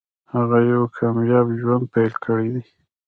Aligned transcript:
هغه 0.33 0.57
یو 0.71 0.83
کامیاب 0.97 1.47
ژوند 1.61 1.83
پیل 1.93 2.13
کړی 2.23 2.47
دی 2.53 2.63